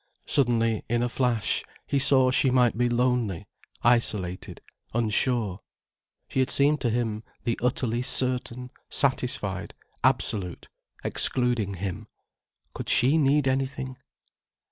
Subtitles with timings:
[0.25, 3.45] Suddenly, in a flash, he saw she might be lonely,
[3.83, 4.59] isolated,
[4.95, 5.59] unsure.
[6.27, 10.69] She had seemed to him the utterly certain, satisfied, absolute,
[11.03, 12.07] excluding him.
[12.73, 13.95] Could she need anything?